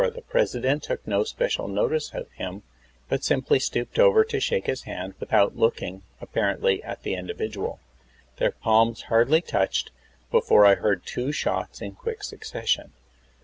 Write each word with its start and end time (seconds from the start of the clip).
The 0.01 0.23
President 0.23 0.81
took 0.81 1.05
no 1.05 1.23
special 1.23 1.67
notice 1.67 2.11
of 2.11 2.31
him, 2.31 2.63
but 3.07 3.23
simply 3.23 3.59
stooped 3.59 3.99
over 3.99 4.23
to 4.23 4.39
shake 4.39 4.65
his 4.65 4.81
hand, 4.85 5.13
without 5.19 5.55
looking, 5.55 6.01
apparently, 6.19 6.81
at 6.81 7.03
the 7.03 7.13
individual. 7.13 7.79
"Their 8.37 8.49
palms 8.53 9.01
had 9.03 9.07
hardly 9.09 9.41
touched 9.41 9.91
before 10.31 10.65
I 10.65 10.73
heard 10.73 11.05
two 11.05 11.31
shots 11.31 11.83
in 11.83 11.91
quick 11.91 12.23
succes' 12.23 12.67
sion. 12.69 12.93